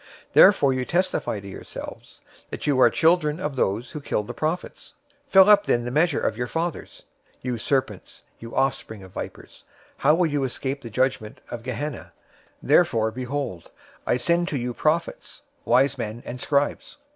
023:031 0.29 0.33
Therefore 0.33 0.73
you 0.73 0.83
testify 0.85 1.39
to 1.39 1.47
yourselves 1.47 2.21
that 2.49 2.65
you 2.65 2.81
are 2.81 2.89
children 2.89 3.39
of 3.39 3.55
those 3.55 3.91
who 3.91 4.01
killed 4.01 4.25
the 4.25 4.33
prophets. 4.33 4.95
023:032 5.27 5.29
Fill 5.31 5.49
up, 5.51 5.65
then, 5.65 5.85
the 5.85 5.91
measure 5.91 6.19
of 6.19 6.35
your 6.35 6.47
fathers. 6.47 7.03
023:033 7.43 7.43
You 7.43 7.57
serpents, 7.59 8.23
you 8.39 8.55
offspring 8.55 9.03
of 9.03 9.11
vipers, 9.11 9.63
how 9.97 10.15
will 10.15 10.25
you 10.25 10.43
escape 10.43 10.81
the 10.81 10.89
judgment 10.89 11.39
of 11.51 11.61
Gehenna{or, 11.61 11.93
Hell}? 11.93 12.01
023:034 12.03 12.11
Therefore, 12.63 13.11
behold, 13.11 13.71
I 14.07 14.17
send 14.17 14.47
to 14.47 14.57
you 14.57 14.73
prophets, 14.73 15.43
wise 15.65 15.95
men, 15.99 16.23
and 16.25 16.41
scribes. 16.41 16.97